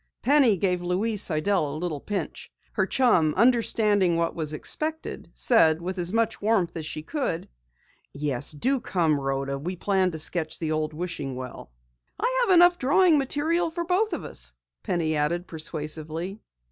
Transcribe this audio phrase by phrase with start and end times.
[0.23, 2.51] Penny gave Louise Sidell a little pinch.
[2.71, 7.47] Her chum, understanding what was expected, said with as much warmth as she could:
[8.11, 9.59] "Yes, do come, Rhoda.
[9.59, 11.71] We plan to sketch the old wishing well."
[12.19, 16.39] "I have enough drawing material for both of us," Penny added persuasively.